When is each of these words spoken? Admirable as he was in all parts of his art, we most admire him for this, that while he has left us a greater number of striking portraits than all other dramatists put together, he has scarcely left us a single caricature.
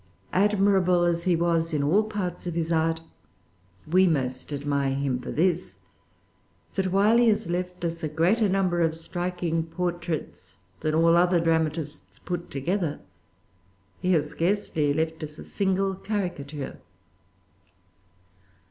Admirable 0.33 1.03
as 1.03 1.25
he 1.25 1.35
was 1.35 1.75
in 1.75 1.83
all 1.83 2.01
parts 2.03 2.47
of 2.47 2.55
his 2.55 2.71
art, 2.71 3.01
we 3.85 4.07
most 4.07 4.51
admire 4.51 4.95
him 4.95 5.19
for 5.19 5.31
this, 5.31 5.77
that 6.73 6.91
while 6.91 7.17
he 7.19 7.27
has 7.29 7.47
left 7.51 7.85
us 7.85 8.01
a 8.01 8.07
greater 8.09 8.49
number 8.49 8.81
of 8.81 8.95
striking 8.95 9.61
portraits 9.63 10.57
than 10.79 10.95
all 10.95 11.15
other 11.15 11.39
dramatists 11.39 12.17
put 12.17 12.49
together, 12.49 12.99
he 13.99 14.11
has 14.13 14.27
scarcely 14.31 14.91
left 14.91 15.21
us 15.21 15.37
a 15.37 15.43
single 15.43 15.93
caricature. 15.93 16.79